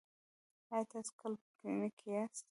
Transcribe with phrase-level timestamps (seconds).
[0.73, 2.39] ایا تاسو کله په کلینیک کې یاست؟